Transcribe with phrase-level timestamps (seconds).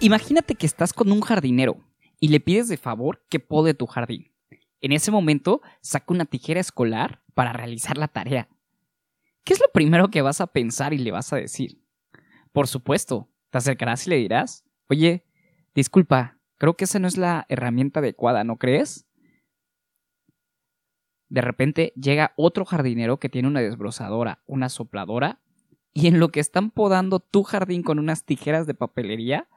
[0.00, 1.84] Imagínate que estás con un jardinero
[2.20, 4.32] y le pides de favor que pode tu jardín.
[4.80, 8.48] En ese momento, saca una tijera escolar para realizar la tarea.
[9.44, 11.82] ¿Qué es lo primero que vas a pensar y le vas a decir?
[12.52, 15.24] Por supuesto, te acercarás y le dirás, oye,
[15.74, 19.06] disculpa, creo que esa no es la herramienta adecuada, ¿no crees?
[21.28, 25.40] De repente llega otro jardinero que tiene una desbrozadora, una sopladora,
[25.92, 29.48] y en lo que están podando tu jardín con unas tijeras de papelería,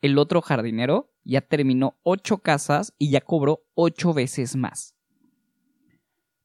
[0.00, 4.96] el otro jardinero ya terminó ocho casas y ya cobró ocho veces más.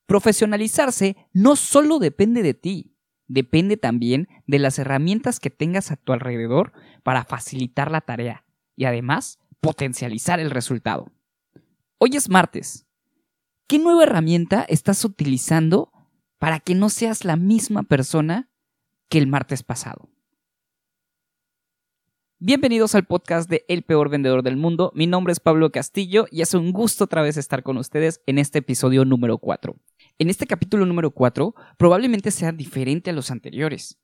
[0.05, 2.94] Profesionalizarse no solo depende de ti,
[3.27, 8.85] depende también de las herramientas que tengas a tu alrededor para facilitar la tarea y
[8.85, 11.11] además potencializar el resultado.
[11.97, 12.85] Hoy es martes.
[13.67, 15.91] ¿Qué nueva herramienta estás utilizando
[16.37, 18.49] para que no seas la misma persona
[19.09, 20.09] que el martes pasado?
[22.37, 24.91] Bienvenidos al podcast de El Peor Vendedor del Mundo.
[24.93, 28.37] Mi nombre es Pablo Castillo y es un gusto otra vez estar con ustedes en
[28.37, 29.75] este episodio número 4.
[30.17, 33.99] En este capítulo número 4 probablemente sea diferente a los anteriores,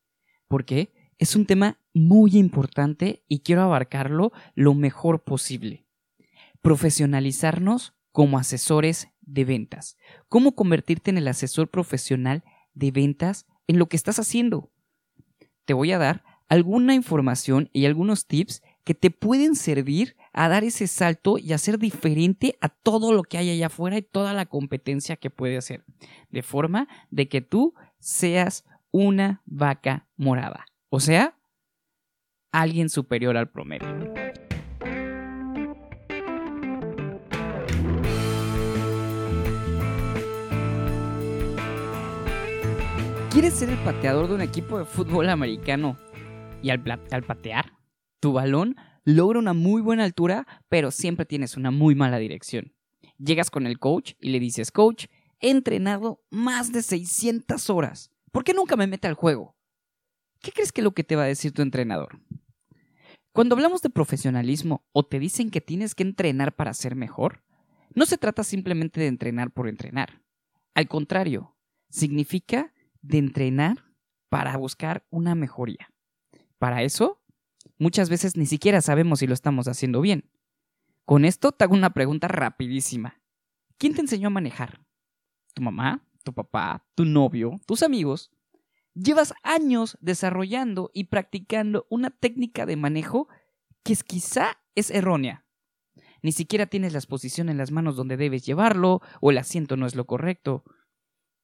[0.50, 5.86] porque es un tema muy importante y quiero abarcarlo lo mejor posible.
[6.62, 9.98] Profesionalizarnos como asesores de ventas.
[10.28, 14.70] ¿Cómo convertirte en el asesor profesional de ventas en lo que estás haciendo?
[15.64, 20.63] Te voy a dar alguna información y algunos tips que te pueden servir a dar
[20.63, 24.33] ese salto y a ser diferente a todo lo que hay allá afuera y toda
[24.33, 25.83] la competencia que puede hacer.
[26.29, 30.65] De forma de que tú seas una vaca morada.
[30.89, 31.37] O sea,
[32.52, 33.87] alguien superior al promedio.
[43.31, 45.97] ¿Quieres ser el pateador de un equipo de fútbol americano
[46.61, 47.71] y al, patear,
[48.20, 52.73] tu balón logra una muy buena altura, pero siempre tienes una muy mala dirección.
[53.17, 55.06] Llegas con el coach y le dices, coach,
[55.39, 58.12] he entrenado más de 600 horas.
[58.32, 59.56] ¿Por qué nunca me mete al juego?
[60.42, 62.20] ¿Qué crees que es lo que te va a decir tu entrenador?
[63.32, 67.44] Cuando hablamos de profesionalismo o te dicen que tienes que entrenar para ser mejor,
[67.94, 70.22] no se trata simplemente de entrenar por entrenar.
[70.73, 71.56] Al contrario,
[71.89, 73.86] significa de entrenar
[74.30, 75.92] para buscar una mejoría.
[76.58, 77.20] Para eso,
[77.81, 80.30] muchas veces ni siquiera sabemos si lo estamos haciendo bien.
[81.03, 83.19] Con esto te hago una pregunta rapidísima.
[83.80, 84.86] ¿Quién te enseñó a manejar?
[85.55, 86.08] ¿Tu mamá?
[86.23, 86.86] ¿Tu papá?
[86.93, 87.59] ¿Tu novio?
[87.65, 88.31] ¿Tus amigos?
[88.93, 93.27] Llevas años desarrollando y practicando una técnica de manejo
[93.83, 95.47] que es, quizá es errónea.
[96.21, 99.87] Ni siquiera tienes la exposición en las manos donde debes llevarlo o el asiento no
[99.87, 100.64] es lo correcto.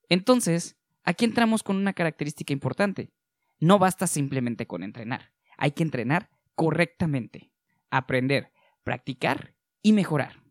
[0.08, 3.12] Entonces, aquí entramos con una característica importante.
[3.60, 7.52] No basta simplemente con entrenar, hay que entrenar correctamente,
[7.90, 8.52] aprender,
[8.84, 10.44] practicar y mejorar.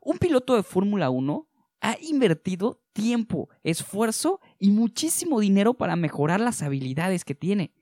[0.00, 1.48] Un piloto de Fórmula 1
[1.80, 7.72] ha invertido tiempo, esfuerzo y muchísimo dinero para mejorar las habilidades que tiene.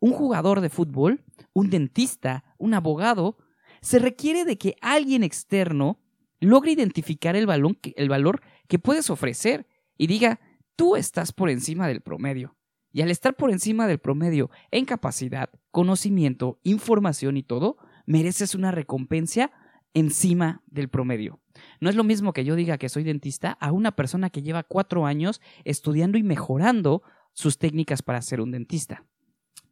[0.00, 3.38] Un jugador de fútbol, un dentista, un abogado,
[3.80, 6.00] se requiere de que alguien externo
[6.40, 7.48] logre identificar el,
[7.96, 10.40] el valor que puedes ofrecer y diga,
[10.76, 12.56] tú estás por encima del promedio.
[12.92, 17.76] Y al estar por encima del promedio en capacidad, conocimiento, información y todo,
[18.06, 19.50] mereces una recompensa
[19.94, 21.40] encima del promedio.
[21.80, 24.62] No es lo mismo que yo diga que soy dentista a una persona que lleva
[24.62, 29.04] cuatro años estudiando y mejorando sus técnicas para ser un dentista.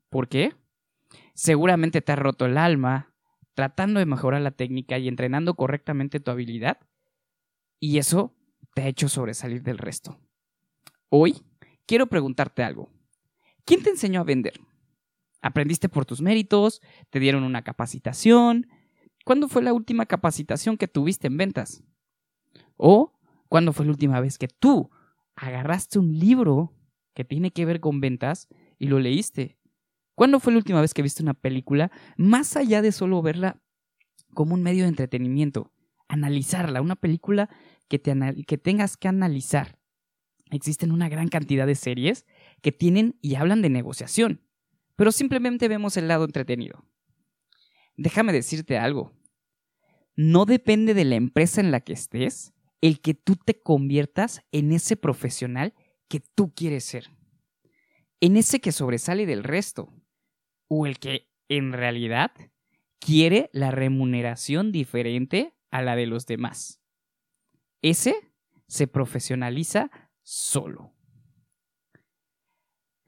[0.08, 0.54] ¿Por qué?
[1.34, 3.14] Seguramente te ha roto el alma
[3.54, 6.78] tratando de mejorar la técnica y entrenando correctamente tu habilidad
[7.78, 8.34] y eso
[8.74, 10.20] te ha hecho sobresalir del resto.
[11.08, 11.42] Hoy
[11.86, 12.90] quiero preguntarte algo.
[13.70, 14.54] ¿Quién te enseñó a vender?
[15.42, 16.82] ¿Aprendiste por tus méritos?
[17.08, 18.66] ¿Te dieron una capacitación?
[19.24, 21.84] ¿Cuándo fue la última capacitación que tuviste en ventas?
[22.76, 23.12] ¿O
[23.48, 24.90] cuándo fue la última vez que tú
[25.36, 26.74] agarraste un libro
[27.14, 29.56] que tiene que ver con ventas y lo leíste?
[30.16, 33.62] ¿Cuándo fue la última vez que viste una película más allá de solo verla
[34.34, 35.72] como un medio de entretenimiento?
[36.08, 37.48] Analizarla, una película
[37.86, 39.78] que, que tengas que analizar.
[40.50, 42.26] Existen una gran cantidad de series
[42.60, 44.42] que tienen y hablan de negociación,
[44.96, 46.84] pero simplemente vemos el lado entretenido.
[47.96, 49.12] Déjame decirte algo.
[50.16, 54.72] No depende de la empresa en la que estés el que tú te conviertas en
[54.72, 55.74] ese profesional
[56.08, 57.10] que tú quieres ser.
[58.20, 59.92] En ese que sobresale del resto.
[60.68, 62.32] O el que, en realidad,
[62.98, 66.80] quiere la remuneración diferente a la de los demás.
[67.82, 68.14] Ese
[68.66, 69.90] se profesionaliza
[70.22, 70.94] solo.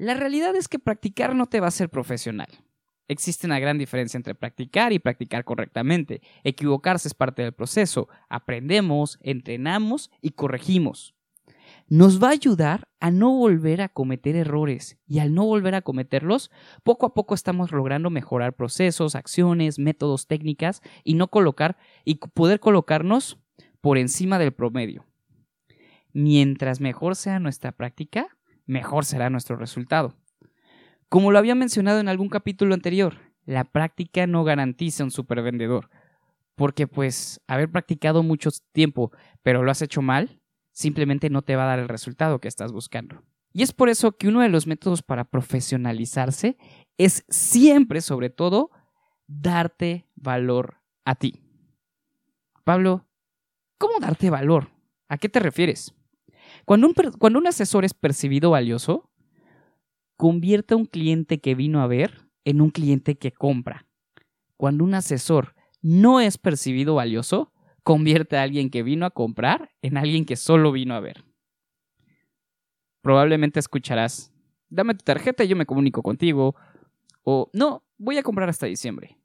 [0.02, 2.48] La realidad es que practicar no te va a ser profesional.
[3.06, 6.22] Existe una gran diferencia entre practicar y practicar correctamente.
[6.42, 8.08] Equivocarse es parte del proceso.
[8.28, 11.14] Aprendemos, entrenamos y corregimos.
[11.86, 15.82] Nos va a ayudar a no volver a cometer errores y al no volver a
[15.82, 16.50] cometerlos,
[16.82, 22.58] poco a poco estamos logrando mejorar procesos, acciones, métodos, técnicas y no colocar y poder
[22.58, 23.38] colocarnos
[23.80, 25.06] por encima del promedio.
[26.12, 28.36] Mientras mejor sea nuestra práctica,
[28.72, 30.16] mejor será nuestro resultado.
[31.08, 35.90] Como lo había mencionado en algún capítulo anterior, la práctica no garantiza un supervendedor,
[36.56, 40.40] porque pues haber practicado mucho tiempo, pero lo has hecho mal,
[40.72, 43.22] simplemente no te va a dar el resultado que estás buscando.
[43.52, 46.56] Y es por eso que uno de los métodos para profesionalizarse
[46.96, 48.70] es siempre, sobre todo,
[49.26, 51.42] darte valor a ti.
[52.64, 53.06] Pablo,
[53.76, 54.70] ¿cómo darte valor?
[55.08, 55.94] ¿A qué te refieres?
[56.64, 59.10] Cuando un, cuando un asesor es percibido valioso,
[60.16, 63.86] convierte a un cliente que vino a ver en un cliente que compra.
[64.56, 69.96] Cuando un asesor no es percibido valioso, convierte a alguien que vino a comprar en
[69.96, 71.24] alguien que solo vino a ver.
[73.00, 74.32] Probablemente escucharás,
[74.68, 76.54] dame tu tarjeta y yo me comunico contigo.
[77.24, 79.18] O no, voy a comprar hasta diciembre.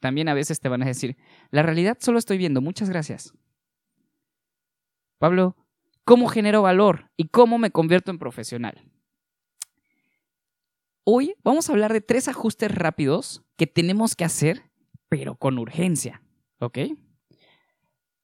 [0.00, 1.16] También a veces te van a decir,
[1.50, 3.32] la realidad solo estoy viendo, muchas gracias.
[5.18, 5.56] Pablo,
[6.04, 8.90] ¿cómo genero valor y cómo me convierto en profesional?
[11.04, 14.70] Hoy vamos a hablar de tres ajustes rápidos que tenemos que hacer,
[15.08, 16.22] pero con urgencia.
[16.60, 16.78] ¿Ok?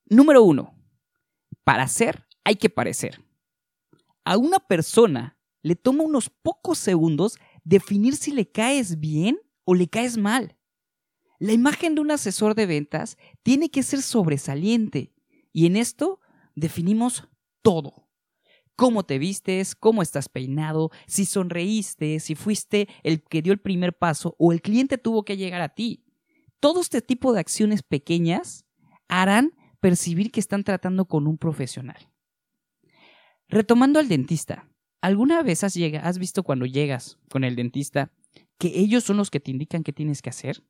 [0.07, 0.75] Número uno.
[1.65, 3.23] Para hacer hay que parecer.
[4.25, 9.89] A una persona le toma unos pocos segundos definir si le caes bien o le
[9.89, 10.57] caes mal.
[11.39, 15.13] La imagen de un asesor de ventas tiene que ser sobresaliente
[15.53, 16.21] y en esto
[16.55, 17.29] definimos
[17.63, 18.11] todo
[18.81, 23.93] cómo te vistes, cómo estás peinado, si sonreíste, si fuiste el que dio el primer
[23.93, 26.03] paso o el cliente tuvo que llegar a ti.
[26.61, 28.65] Todo este tipo de acciones pequeñas
[29.07, 32.11] harán percibir que están tratando con un profesional.
[33.49, 34.67] Retomando al dentista,
[35.03, 38.11] ¿alguna vez has, has visto cuando llegas con el dentista
[38.57, 40.65] que ellos son los que te indican qué tienes que hacer?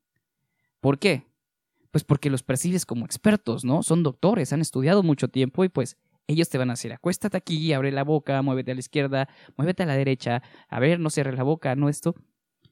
[0.81, 1.29] ¿Por qué?
[1.93, 3.85] Pues porque los percibes como expertos, ¿no?
[3.85, 5.97] Son doctores, han estudiado mucho tiempo y pues
[6.31, 9.82] ellos te van a decir, acuéstate aquí, abre la boca, muévete a la izquierda, muévete
[9.82, 12.15] a la derecha, a ver, no cierres la boca, no esto.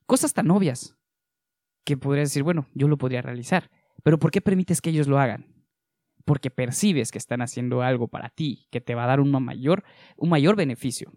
[0.06, 0.96] Cosas tan obvias
[1.84, 3.70] que podrías decir, bueno, yo lo podría realizar,
[4.02, 5.46] pero ¿por qué permites que ellos lo hagan?
[6.24, 9.84] Porque percibes que están haciendo algo para ti, que te va a dar un mayor,
[10.16, 11.12] un mayor beneficio.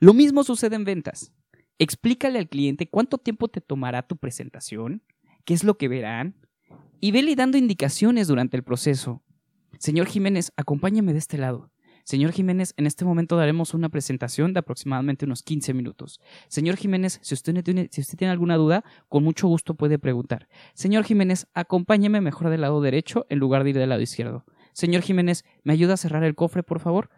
[0.00, 1.32] Lo mismo sucede en ventas.
[1.78, 5.02] Explícale al cliente cuánto tiempo te tomará tu presentación,
[5.44, 6.34] qué es lo que verán,
[7.00, 9.22] y vele dando indicaciones durante el proceso.
[9.78, 11.70] Señor Jiménez, acompáñame de este lado.
[12.02, 16.20] Señor Jiménez, en este momento daremos una presentación de aproximadamente unos 15 minutos.
[16.48, 20.48] Señor Jiménez, si usted, tiene, si usted tiene alguna duda, con mucho gusto puede preguntar.
[20.74, 24.44] Señor Jiménez, acompáñeme mejor del lado derecho en lugar de ir del lado izquierdo.
[24.72, 27.10] Señor Jiménez, ¿me ayuda a cerrar el cofre, por favor?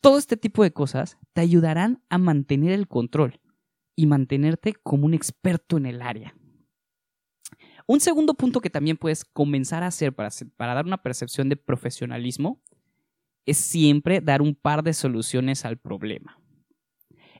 [0.00, 3.40] Todo este tipo de cosas te ayudarán a mantener el control
[3.94, 6.34] y mantenerte como un experto en el área.
[7.86, 12.62] Un segundo punto que también puedes comenzar a hacer para, dar una percepción de profesionalismo
[13.44, 16.40] es siempre dar un par de soluciones al problema.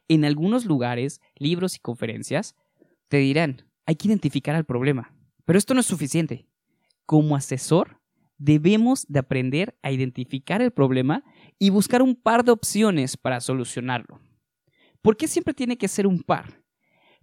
[0.06, 2.56] En algunos lugares, libros y conferencias
[3.08, 5.14] te dirán, hay que identificar el problema,
[5.46, 6.46] pero esto no es suficiente.
[7.06, 8.02] Como asesor,
[8.36, 11.24] debemos de aprender a identificar el problema
[11.58, 14.20] y buscar un par de opciones para solucionarlo.
[15.00, 16.63] ¿Por qué siempre tiene que ser un par?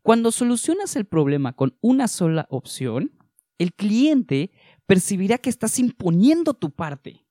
[0.02, 3.12] Cuando solucionas el problema con una sola opción,
[3.60, 4.52] el cliente
[4.88, 7.26] percibirá que estás imponiendo tu parte.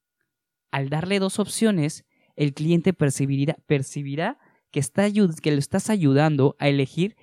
[0.70, 2.04] Al darle dos opciones,
[2.36, 4.38] el cliente percibirá, percibirá
[4.70, 7.16] que, está, que lo estás ayudando a elegir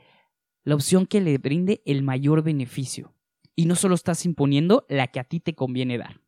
[0.63, 3.13] la opción que le brinde el mayor beneficio.
[3.55, 6.19] Y no solo estás imponiendo la que a ti te conviene dar.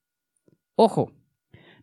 [0.75, 1.11] Ojo,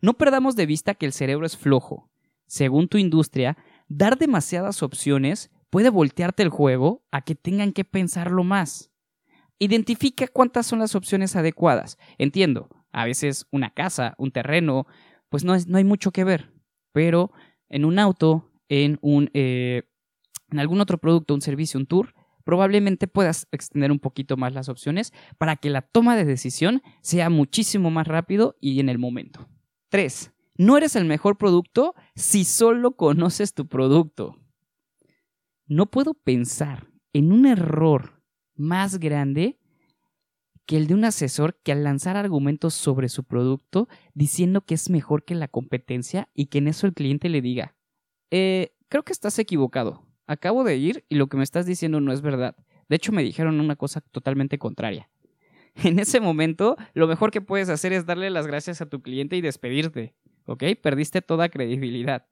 [0.01, 2.09] no perdamos de vista que el cerebro es flojo.
[2.47, 8.43] Según tu industria, dar demasiadas opciones puede voltearte el juego a que tengan que pensarlo
[8.43, 8.91] más.
[9.59, 11.97] Identifica cuántas son las opciones adecuadas.
[12.17, 14.87] Entiendo, a veces una casa, un terreno,
[15.29, 16.53] pues no, es, no hay mucho que ver,
[16.91, 17.31] pero
[17.69, 19.83] en un auto, en, un, eh,
[20.51, 24.69] en algún otro producto, un servicio, un tour, probablemente puedas extender un poquito más las
[24.69, 29.49] opciones para que la toma de decisión sea muchísimo más rápido y en el momento.
[29.89, 30.31] 3.
[30.57, 34.37] No eres el mejor producto si solo conoces tu producto.
[35.67, 38.23] No puedo pensar en un error
[38.55, 39.59] más grande
[40.65, 44.89] que el de un asesor que al lanzar argumentos sobre su producto diciendo que es
[44.89, 47.75] mejor que la competencia y que en eso el cliente le diga,
[48.31, 50.05] eh, creo que estás equivocado.
[50.25, 52.55] Acabo de ir y lo que me estás diciendo no es verdad.
[52.89, 55.09] De hecho, me dijeron una cosa totalmente contraria.
[55.83, 59.35] En ese momento, lo mejor que puedes hacer es darle las gracias a tu cliente
[59.35, 60.15] y despedirte.
[60.45, 60.63] ¿Ok?
[60.81, 62.25] Perdiste toda credibilidad.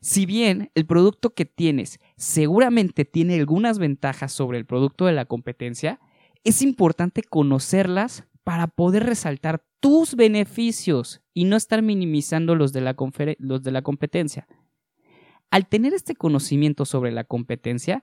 [0.00, 5.24] Si bien el producto que tienes seguramente tiene algunas ventajas sobre el producto de la
[5.24, 6.00] competencia,
[6.44, 12.94] es importante conocerlas para poder resaltar tus beneficios y no estar minimizando los de la,
[12.94, 14.48] competencia.
[15.50, 18.02] Al tener este conocimiento sobre la competencia,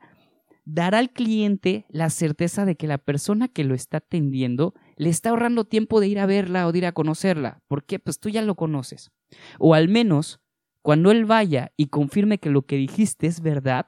[0.63, 5.29] dará al cliente la certeza de que la persona que lo está atendiendo le está
[5.29, 7.61] ahorrando tiempo de ir a verla o de ir a conocerla.
[7.67, 7.99] ¿Por qué?
[7.99, 9.11] Pues tú ya lo conoces.
[9.59, 10.41] O al menos,
[10.85, 13.87] cuando él vaya y confirme que lo que dijiste es verdad,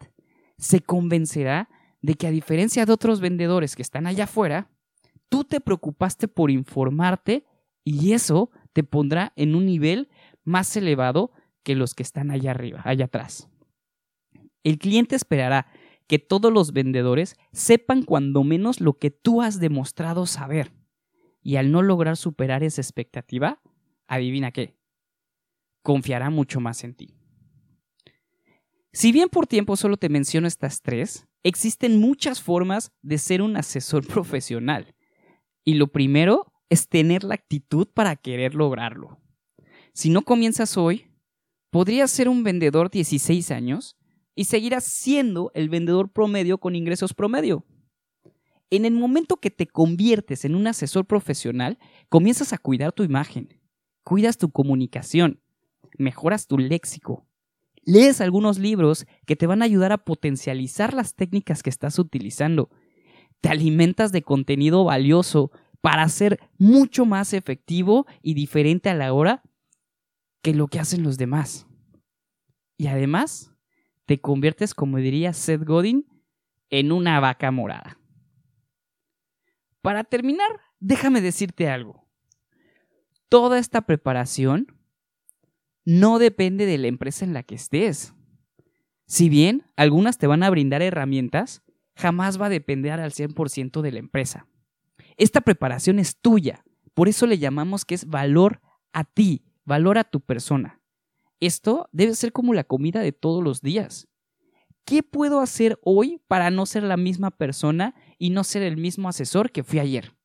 [0.58, 1.70] se convencerá
[2.02, 4.72] de que a diferencia de otros vendedores que están allá afuera,
[5.30, 7.46] tú te preocupaste por informarte
[7.84, 10.10] y eso te pondrá en un nivel
[10.44, 13.48] más elevado que los que están allá arriba, allá atrás.
[14.64, 15.68] El cliente esperará
[16.08, 20.74] que todos los vendedores sepan cuando menos lo que tú has demostrado saber.
[21.44, 23.62] Y al no lograr superar esa expectativa,
[24.08, 24.77] adivina qué,
[25.88, 27.16] confiará mucho más en ti.
[28.92, 33.56] Si bien por tiempo solo te menciono estas tres, existen muchas formas de ser un
[33.56, 34.96] asesor profesional.
[35.64, 39.22] Y lo primero es tener la actitud para querer lograrlo.
[39.94, 41.06] Si no comienzas hoy,
[41.70, 43.96] podrías ser un vendedor 16 años
[44.36, 47.66] y seguirás siendo el vendedor promedio con ingresos promedio.
[48.70, 51.80] En el momento que te conviertes en un asesor profesional,
[52.10, 53.62] comienzas a cuidar tu imagen,
[54.04, 55.40] cuidas tu comunicación,
[55.98, 57.28] mejoras tu léxico,
[57.84, 62.70] lees algunos libros que te van a ayudar a potencializar las técnicas que estás utilizando,
[63.42, 65.52] te alimentas de contenido valioso
[65.82, 69.44] para ser mucho más efectivo y diferente a la hora
[70.42, 71.68] que lo que hacen los demás.
[72.78, 73.54] Y además,
[74.06, 76.06] te conviertes, como diría Seth Godin,
[76.70, 78.00] en una vaca morada.
[79.82, 80.50] Para terminar,
[80.80, 82.08] déjame decirte algo.
[83.30, 84.77] Toda esta preparación
[85.88, 88.14] no depende de la empresa en la que estés.
[89.06, 91.64] Si bien algunas te van a brindar herramientas,
[91.96, 94.48] jamás va a depender al 100% de la empresa.
[95.16, 98.60] Esta preparación es tuya, por eso le llamamos que es valor
[98.92, 100.82] a ti, valor a tu persona.
[101.40, 104.10] Esto debe ser como la comida de todos los días.
[104.84, 109.08] ¿Qué puedo hacer hoy para no ser la misma persona y no ser el mismo
[109.08, 110.18] asesor que fui ayer?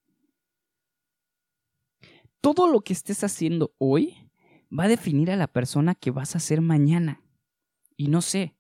[2.41, 4.22] Todo lo que estés haciendo hoy
[4.77, 7.23] va a definir a la persona que vas a ser mañana.
[7.97, 8.57] Y no sé,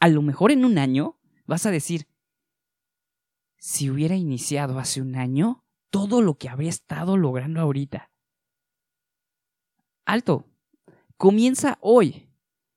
[0.00, 2.06] a lo mejor en un año vas a decir,
[3.58, 8.10] si hubiera iniciado hace un año, todo lo que habría estado logrando ahorita.
[10.04, 10.46] Alto,
[11.16, 12.28] Comienza hoy.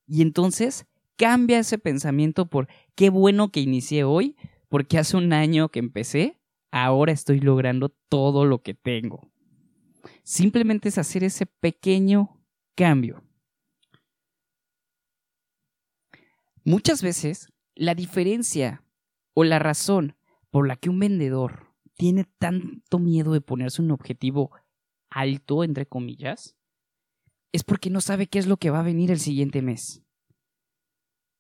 [0.08, 0.86] Y entonces
[1.18, 4.38] cambia ese pensamiento por qué bueno que inicié hoy,
[4.70, 6.40] porque hace un año que empecé,
[6.72, 9.30] ahora estoy logrando todo lo que tengo.
[10.24, 12.39] Simplemente es hacer ese pequeño
[12.80, 13.22] cambio.
[16.64, 18.86] Muchas veces la diferencia
[19.34, 20.16] o la razón
[20.50, 24.52] por la que un vendedor tiene tanto miedo de ponerse un objetivo
[25.10, 26.56] alto, entre comillas,
[27.52, 30.02] es porque no sabe qué es lo que va a venir el siguiente mes.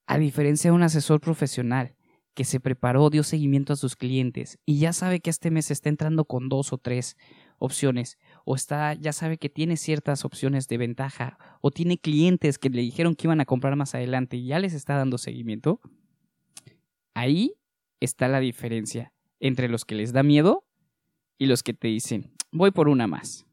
[0.07, 1.95] A diferencia de un asesor profesional
[2.33, 5.87] que se preparó, dio seguimiento a sus clientes y ya sabe que este mes está
[5.87, 7.15] entrando con dos o tres
[7.59, 8.17] opciones
[8.51, 12.81] o está ya sabe que tiene ciertas opciones de ventaja o tiene clientes que le
[12.81, 15.79] dijeron que iban a comprar más adelante y ya les está dando seguimiento.
[17.13, 17.53] Ahí
[17.99, 20.65] está la diferencia entre los que les da miedo
[21.37, 23.45] y los que te dicen, voy por una más.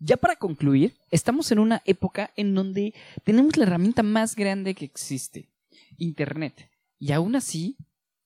[0.00, 2.92] Ya para concluir, estamos en una época en donde
[3.22, 5.48] tenemos la herramienta más grande que existe,
[5.96, 6.72] Internet.
[6.98, 7.76] Y aún así,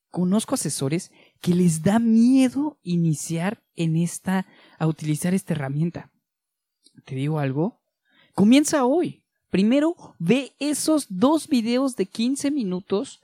[0.09, 4.47] conozco asesores que les da miedo iniciar en esta,
[4.79, 6.11] a utilizar esta herramienta.
[7.05, 7.81] ¿Te digo algo?
[8.35, 9.23] Comienza hoy.
[9.51, 13.23] Primero, ve esos dos videos de 15 minutos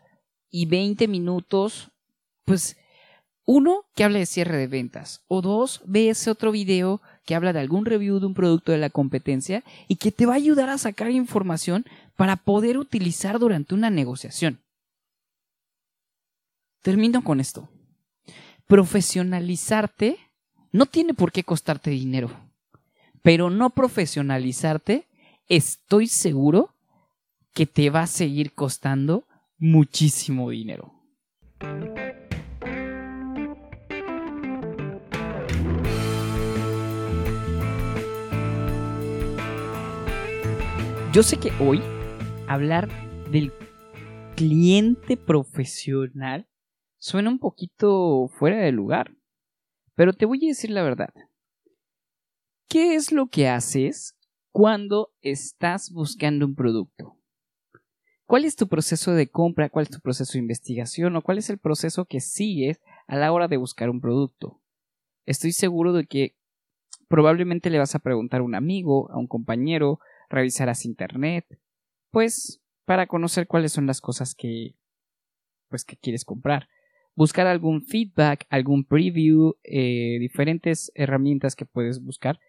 [0.50, 1.90] y 20 minutos,
[2.44, 2.76] pues,
[3.44, 7.52] uno que habla de cierre de ventas, o dos, ve ese otro video que habla
[7.52, 10.70] de algún review de un producto de la competencia y que te va a ayudar
[10.70, 11.84] a sacar información
[12.16, 14.60] para poder utilizar durante una negociación.
[16.82, 17.68] Termino con esto.
[18.66, 20.18] Profesionalizarte
[20.74, 22.32] no tiene por qué costarte dinero,
[23.22, 25.06] pero no profesionalizarte,
[25.46, 26.74] estoy seguro
[27.52, 29.22] que te va a seguir costando
[29.56, 30.92] muchísimo dinero.
[41.12, 41.80] Yo sé que hoy
[42.48, 42.88] hablar
[43.30, 43.52] del
[44.34, 46.48] cliente profesional
[46.98, 49.12] suena un poquito fuera de lugar
[49.94, 51.10] pero te voy a decir la verdad.
[52.68, 54.16] ¿Qué es lo que haces
[54.50, 57.18] cuando estás buscando un producto?
[58.26, 59.68] ¿Cuál es tu proceso de compra?
[59.68, 61.14] ¿Cuál es tu proceso de investigación?
[61.14, 64.60] ¿O cuál es el proceso que sigues a la hora de buscar un producto?
[65.26, 66.36] Estoy seguro de que
[67.08, 71.46] probablemente le vas a preguntar a un amigo, a un compañero, revisarás internet,
[72.10, 74.76] pues para conocer cuáles son las cosas que
[75.68, 76.68] pues que quieres comprar.
[77.14, 82.40] Buscar algún feedback, algún preview, eh, diferentes herramientas que puedes buscar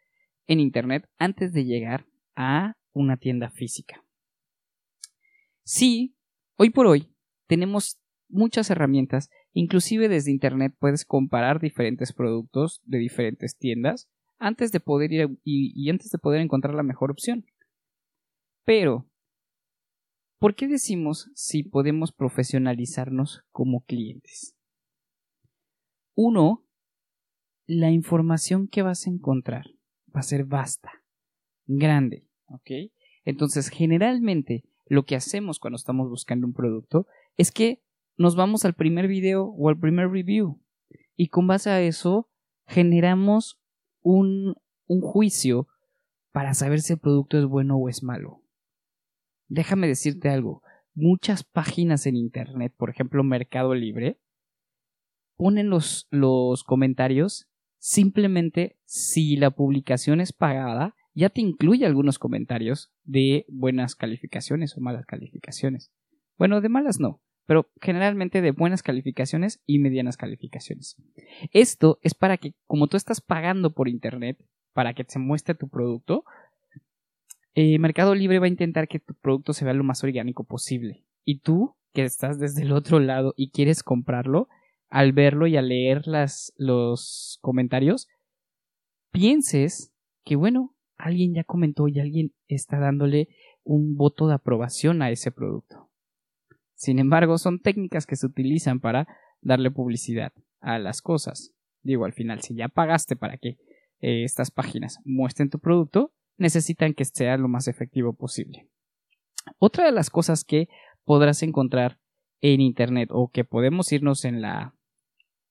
[0.47, 2.05] en internet antes de llegar
[2.35, 4.03] a una tienda física.
[5.63, 6.15] Sí,
[6.57, 7.11] hoy por hoy
[7.47, 14.07] tenemos muchas herramientas, inclusive desde internet puedes comparar diferentes productos de diferentes tiendas
[14.37, 17.45] antes de poder ir y, antes de poder encontrar la mejor opción.
[18.63, 19.05] Pero,
[20.39, 24.55] ¿por qué decimos si podemos profesionalizarnos como clientes?
[26.15, 26.63] Uno,
[27.65, 29.65] la información que vas a encontrar
[30.15, 31.03] va a ser vasta,
[31.65, 32.91] grande, ¿ok?
[33.25, 37.81] Entonces, generalmente, lo que hacemos cuando estamos buscando un producto es que
[38.17, 40.61] nos vamos al primer video o al primer review
[41.15, 42.29] y con base a eso
[42.67, 43.59] generamos
[44.01, 44.55] un,
[44.87, 45.67] un juicio
[46.31, 48.44] para saber si el producto es bueno o es malo.
[49.47, 50.61] Déjame decirte algo,
[50.93, 54.19] muchas páginas en Internet, por ejemplo Mercado Libre,
[55.37, 57.47] ponen los, los comentarios
[57.77, 64.81] simplemente si la publicación es pagada ya te incluye algunos comentarios de buenas calificaciones o
[64.81, 65.91] malas calificaciones.
[66.37, 70.97] Bueno, de malas no, pero generalmente de buenas calificaciones y medianas calificaciones.
[71.51, 74.37] Esto es para que, como tú estás pagando por Internet,
[74.73, 76.25] para que se muestre tu producto,
[77.55, 81.05] eh, Mercado Libre va a intentar que tu producto se vea lo más orgánico posible.
[81.23, 84.49] Y tú, que estás desde el otro lado y quieres comprarlo,
[84.89, 88.09] al verlo y al leer las, los comentarios,
[89.11, 89.93] pienses
[90.25, 93.29] que, bueno, alguien ya comentó y alguien está dándole
[93.63, 95.89] un voto de aprobación a ese producto.
[96.75, 99.07] Sin embargo, son técnicas que se utilizan para
[99.41, 101.53] darle publicidad a las cosas.
[101.83, 103.57] Digo, al final, si ya pagaste para que
[104.01, 108.69] eh, estas páginas muestren tu producto, necesitan que sea lo más efectivo posible.
[109.59, 110.67] Otra de las cosas que
[111.03, 111.99] podrás encontrar
[112.41, 114.75] en Internet o que podemos irnos en la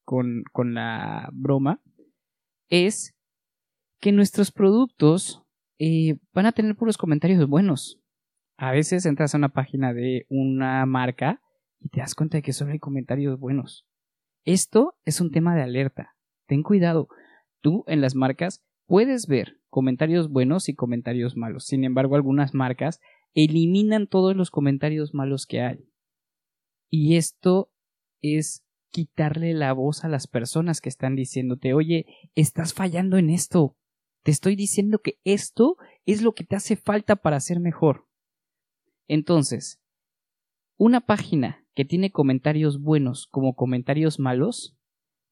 [0.04, 1.80] con, con la broma
[2.68, 3.14] es
[4.00, 5.42] que nuestros productos
[5.78, 8.00] eh, van a tener puros comentarios buenos.
[8.56, 11.40] A veces entras a una página de una marca
[11.80, 13.86] y te das cuenta de que solo hay comentarios buenos.
[14.44, 16.14] Esto es un tema de alerta.
[16.46, 17.08] Ten cuidado.
[17.60, 21.64] Tú en las marcas puedes ver comentarios buenos y comentarios malos.
[21.64, 23.00] Sin embargo, algunas marcas
[23.34, 25.90] eliminan todos los comentarios malos que hay.
[26.90, 27.72] Y esto
[28.22, 32.06] es quitarle la voz a las personas que están diciéndote, oye,
[32.36, 33.76] estás fallando en esto.
[34.22, 38.06] Te estoy diciendo que esto es lo que te hace falta para ser mejor.
[39.08, 39.82] Entonces,
[40.76, 44.78] una página que tiene comentarios buenos como comentarios malos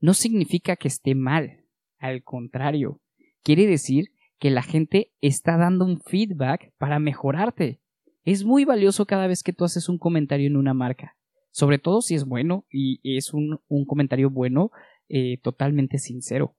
[0.00, 1.64] no significa que esté mal.
[1.98, 3.00] Al contrario,
[3.44, 4.10] quiere decir
[4.42, 7.80] que la gente está dando un feedback para mejorarte.
[8.24, 11.16] Es muy valioso cada vez que tú haces un comentario en una marca,
[11.52, 14.72] sobre todo si es bueno y es un, comentario bueno
[15.08, 16.56] eh, totalmente sincero.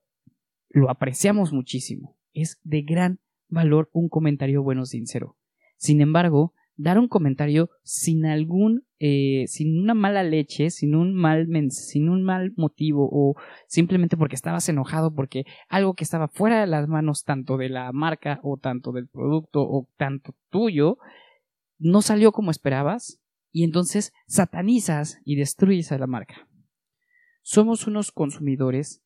[0.70, 3.20] Lo apreciamos muchísimo es de gran
[3.50, 5.36] valor un comentario bueno sincero.
[5.76, 11.46] Sin embargo, dar un comentario sin algún, eh, sin una mala leche, sin un mal,
[11.70, 13.34] sin un mal motivo o
[13.66, 17.92] simplemente porque estabas enojado porque algo que estaba fuera de las manos tanto de la
[17.92, 20.98] marca o tanto del producto o tanto tuyo
[21.78, 23.20] no salió como esperabas
[23.52, 26.48] y entonces satanizas y destruyes a la marca.
[27.42, 29.02] Somos unos consumidores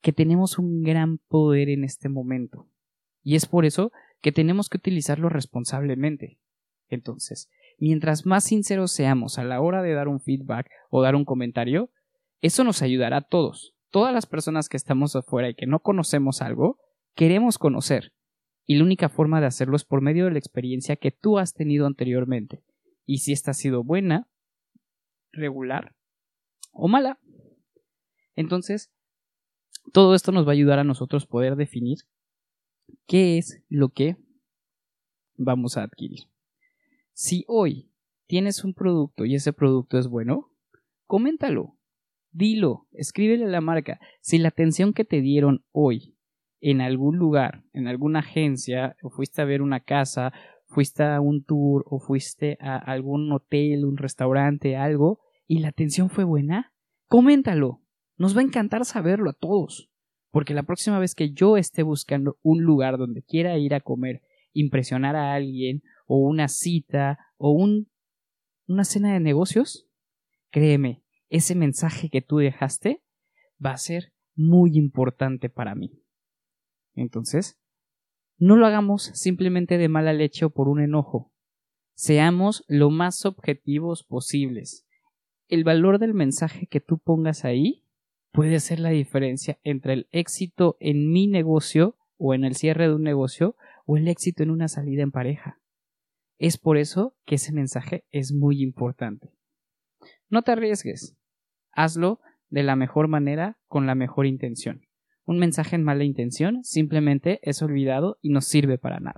[0.00, 2.68] que tenemos un gran poder en este momento.
[3.22, 6.38] Y es por eso que tenemos que utilizarlo responsablemente.
[6.88, 11.24] Entonces, mientras más sinceros seamos a la hora de dar un feedback o dar un
[11.24, 11.90] comentario,
[12.40, 13.74] eso nos ayudará a todos.
[13.90, 16.78] Todas las personas que estamos afuera y que no conocemos algo,
[17.14, 18.12] queremos conocer.
[18.66, 21.54] Y la única forma de hacerlo es por medio de la experiencia que tú has
[21.54, 22.62] tenido anteriormente.
[23.04, 24.28] Y si esta ha sido buena,
[25.32, 25.94] regular
[26.72, 27.18] o mala.
[28.34, 28.92] Entonces,
[29.92, 31.98] todo esto nos va a ayudar a nosotros poder definir
[33.06, 34.16] qué es lo que
[35.36, 36.24] vamos a adquirir.
[37.18, 37.90] Si hoy
[38.26, 40.50] tienes un producto y ese producto es bueno,
[41.06, 41.78] coméntalo,
[42.30, 43.98] dilo, escríbele a la marca.
[44.20, 46.14] Si la atención que te dieron hoy
[46.60, 50.34] en algún lugar, en alguna agencia, o fuiste a ver una casa,
[50.66, 56.10] fuiste a un tour o fuiste a algún hotel, un restaurante, algo, y la atención
[56.10, 56.74] fue buena,
[57.08, 57.80] coméntalo.
[58.18, 59.90] Nos va a encantar saberlo a todos.
[60.30, 64.20] Porque la próxima vez que yo esté buscando un lugar donde quiera ir a comer,
[64.52, 67.90] impresionar a alguien, o una cita, o un,
[68.66, 69.88] una cena de negocios,
[70.50, 73.02] créeme, ese mensaje que tú dejaste
[73.64, 76.02] va a ser muy importante para mí.
[76.94, 77.58] Entonces,
[78.38, 81.32] no lo hagamos simplemente de mala leche o por un enojo.
[81.94, 84.86] Seamos lo más objetivos posibles.
[85.48, 87.84] El valor del mensaje que tú pongas ahí
[88.32, 92.94] puede ser la diferencia entre el éxito en mi negocio o en el cierre de
[92.94, 95.58] un negocio o el éxito en una salida en pareja.
[96.38, 99.32] Es por eso que ese mensaje es muy importante.
[100.28, 101.16] No te arriesgues.
[101.72, 102.20] Hazlo
[102.50, 104.82] de la mejor manera con la mejor intención.
[105.24, 109.14] Un mensaje en mala intención simplemente es olvidado y no sirve para nada.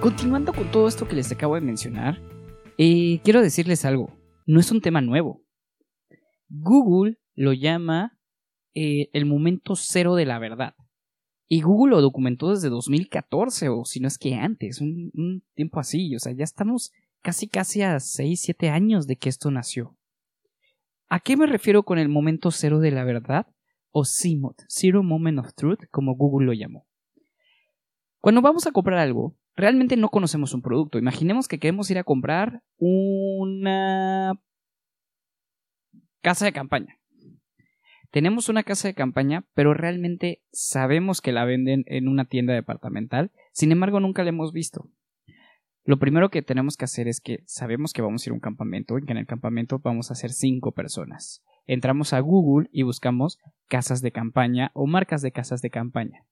[0.00, 2.18] Continuando con todo esto que les acabo de mencionar,
[2.78, 4.10] eh, quiero decirles algo.
[4.46, 5.42] No es un tema nuevo.
[6.48, 8.18] Google lo llama
[8.74, 10.74] eh, el momento cero de la verdad.
[11.46, 16.14] Y Google lo documentó desde 2014, o si no es que antes, un, tiempo así.
[16.16, 16.92] O sea, ya estamos
[17.22, 19.96] casi casi a 6, 7 años de que esto nació.
[21.08, 23.46] ¿A qué me refiero con el momento cero de la verdad?
[23.90, 26.86] O CMOT, Zero Moment of Truth, como Google lo llamó.
[28.20, 30.98] Cuando vamos a comprar algo, realmente no conocemos un producto.
[30.98, 34.40] Imaginemos que queremos ir a comprar una
[36.22, 36.98] casa de campaña.
[38.14, 43.32] Tenemos una casa de campaña, pero realmente sabemos que la venden en una tienda departamental,
[43.50, 44.88] sin embargo nunca la hemos visto.
[45.84, 48.40] Lo primero que tenemos que hacer es que sabemos que vamos a ir a un
[48.40, 51.42] campamento y que en el campamento vamos a ser cinco personas.
[51.66, 56.24] Entramos a Google y buscamos casas de campaña o marcas de casas de campaña.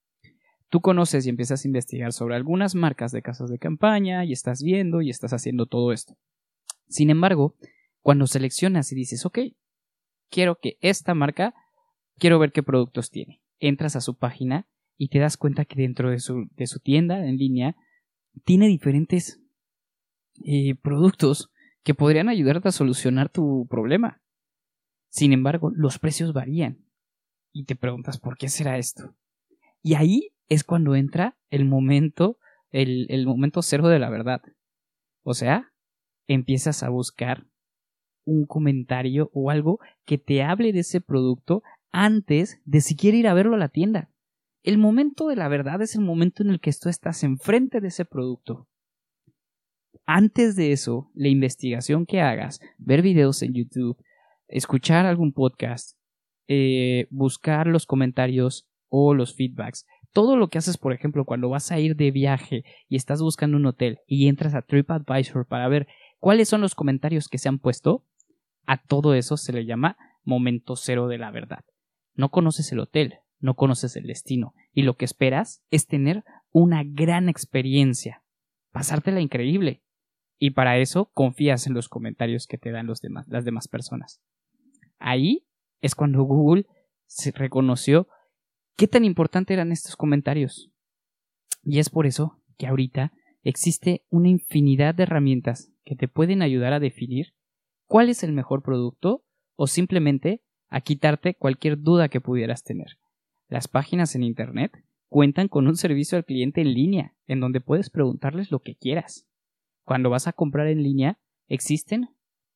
[0.69, 4.63] Tú conoces y empiezas a investigar sobre algunas marcas de casas de campaña y estás
[4.63, 6.15] viendo y estás haciendo todo esto.
[6.87, 7.57] Sin embargo,
[8.03, 9.41] cuando seleccionas y dices, ok,
[10.31, 11.57] quiero que esta marca
[12.23, 13.43] quiero ver qué productos tiene.
[13.59, 17.27] Entras a su página y te das cuenta que dentro de su, de su tienda
[17.27, 17.75] en línea
[18.45, 19.43] tiene diferentes
[20.45, 21.51] eh, productos
[21.83, 24.23] que podrían ayudarte a solucionar tu problema.
[25.09, 26.87] Sin embargo, los precios varían.
[27.53, 29.17] Y te preguntas por qué será esto.
[29.83, 32.39] Y ahí es cuando entra el momento,
[32.71, 34.43] el, el momento cero de la verdad.
[35.25, 35.73] O sea,
[36.29, 37.49] empiezas a buscar
[38.25, 43.35] un comentario o algo que te hable de ese producto antes de siquiera ir a
[43.35, 44.11] verlo a la tienda.
[44.63, 47.89] El momento de la verdad es el momento en el que tú estás enfrente de
[47.89, 48.69] ese producto.
[50.07, 54.03] Antes de eso, la investigación que hagas, ver videos en YouTube,
[54.49, 55.97] escuchar algún podcast,
[56.49, 61.73] eh, buscar los comentarios o los feedbacks, todo lo que haces, por ejemplo, cuando vas
[61.73, 65.89] a ir de viaje y estás buscando un hotel y entras a TripAdvisor para ver
[66.19, 68.05] cuáles son los comentarios que se han puesto,
[68.67, 71.65] a todo eso se le llama momento cero de la verdad.
[72.15, 76.83] No conoces el hotel, no conoces el destino, y lo que esperas es tener una
[76.85, 78.23] gran experiencia,
[78.71, 79.83] pasártela increíble.
[80.39, 84.21] Y para eso confías en los comentarios que te dan los demás, las demás personas.
[84.99, 85.47] Ahí
[85.81, 86.67] es cuando Google
[87.07, 88.09] se reconoció
[88.77, 90.71] qué tan importante eran estos comentarios.
[91.63, 96.73] Y es por eso que ahorita existe una infinidad de herramientas que te pueden ayudar
[96.73, 97.35] a definir
[97.87, 99.25] cuál es el mejor producto
[99.57, 100.43] o simplemente
[100.73, 102.99] a quitarte cualquier duda que pudieras tener.
[103.49, 104.73] Las páginas en Internet
[105.09, 109.29] cuentan con un servicio al cliente en línea, en donde puedes preguntarles lo que quieras.
[109.85, 112.09] Cuando vas a comprar en línea, existen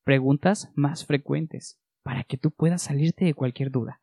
[0.02, 4.00] preguntas más frecuentes para que tú puedas salirte de cualquier duda.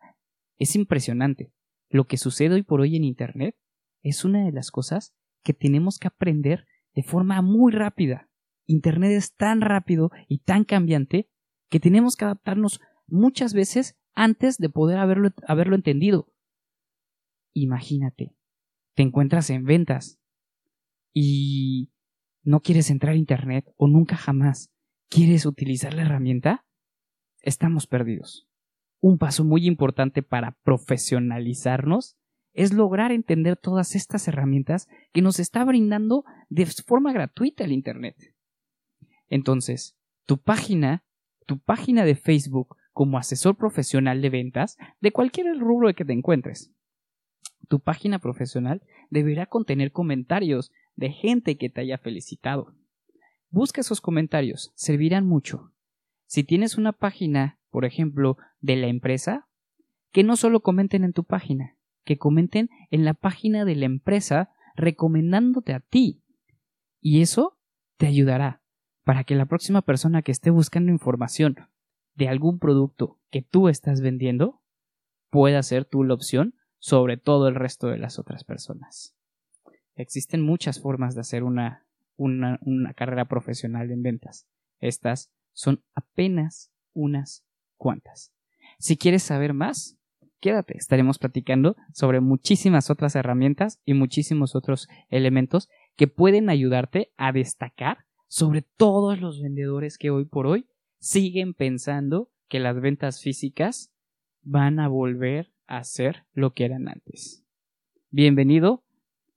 [0.59, 1.51] Es impresionante.
[1.89, 3.55] Lo que sucede hoy por hoy en Internet
[4.03, 8.29] es una de las cosas que tenemos que aprender de forma muy rápida.
[8.67, 11.31] Internet es tan rápido y tan cambiante
[11.69, 16.31] que tenemos que adaptarnos muchas veces antes de poder haberlo, haberlo entendido.
[17.53, 18.35] Imagínate,
[18.95, 20.19] te encuentras en ventas
[21.13, 21.91] y
[22.43, 24.73] no quieres entrar a Internet o nunca jamás
[25.13, 26.65] quieres utilizar la herramienta,
[27.41, 28.47] estamos perdidos.
[28.99, 32.17] Un paso muy importante para profesionalizarnos
[32.53, 38.15] es lograr entender todas estas herramientas que nos está brindando de forma gratuita el Internet.
[39.27, 39.95] Entonces,
[40.25, 41.03] tu página,
[41.45, 46.13] tu página de Facebook como asesor profesional de ventas de cualquier rubro de que te
[46.13, 46.71] encuentres.
[47.67, 52.75] Tu página profesional deberá contener comentarios de gente que te haya felicitado.
[53.49, 55.73] Busca esos comentarios, servirán mucho.
[56.27, 59.47] Si tienes una página por ejemplo, de la empresa,
[60.11, 61.75] que no solo comenten en tu página,
[62.05, 66.21] que comenten en la página de la empresa recomendándote a ti.
[67.01, 67.57] Y eso
[67.97, 68.61] te ayudará
[69.03, 71.67] para que la próxima persona que esté buscando información
[72.15, 74.61] de algún producto que tú estás vendiendo
[75.29, 79.15] pueda ser tú la opción sobre todo el resto de las otras personas.
[79.95, 84.47] Existen muchas formas de hacer una, una, una carrera profesional en ventas.
[84.79, 87.45] Estas son apenas unas
[87.77, 88.33] cuantas.
[88.79, 89.97] Si quieres saber más,
[90.39, 97.31] quédate, estaremos platicando sobre muchísimas otras herramientas y muchísimos otros elementos que pueden ayudarte a
[97.31, 100.67] destacar sobre todos los vendedores que hoy por hoy
[101.03, 103.91] siguen pensando que las ventas físicas
[104.41, 107.45] van a volver a ser lo que eran antes.
[108.09, 108.85] Bienvenido,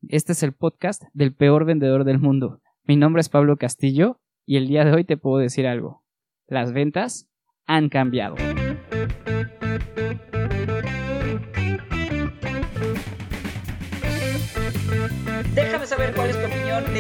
[0.09, 2.61] este es el podcast del peor vendedor del mundo.
[2.85, 6.05] Mi nombre es Pablo Castillo y el día de hoy te puedo decir algo.
[6.47, 7.29] Las ventas
[7.67, 8.37] han cambiado.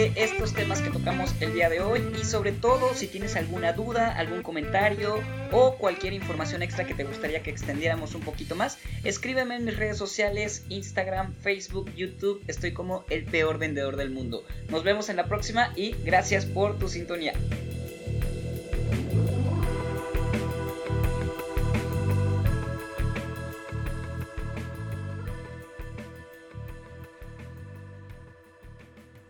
[0.05, 4.13] Estos temas que tocamos el día de hoy y sobre todo si tienes alguna duda,
[4.13, 5.21] algún comentario
[5.53, 9.77] o cualquier información extra que te gustaría que extendiéramos un poquito más, escríbeme en mis
[9.77, 14.45] redes sociales, Instagram, Facebook, YouTube, estoy como el peor vendedor del mundo.
[14.69, 17.33] Nos vemos en la próxima y gracias por tu sintonía.